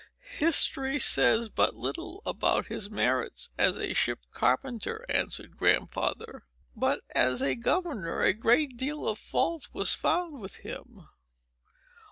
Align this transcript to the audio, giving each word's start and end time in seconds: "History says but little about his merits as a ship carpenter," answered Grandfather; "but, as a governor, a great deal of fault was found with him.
"History 0.39 0.97
says 0.97 1.49
but 1.49 1.75
little 1.75 2.23
about 2.25 2.65
his 2.65 2.89
merits 2.89 3.51
as 3.55 3.77
a 3.77 3.93
ship 3.93 4.17
carpenter," 4.31 5.05
answered 5.07 5.57
Grandfather; 5.57 6.47
"but, 6.75 7.01
as 7.13 7.39
a 7.39 7.53
governor, 7.53 8.19
a 8.21 8.33
great 8.33 8.77
deal 8.77 9.07
of 9.07 9.19
fault 9.19 9.69
was 9.73 9.93
found 9.93 10.39
with 10.39 10.55
him. 10.65 11.03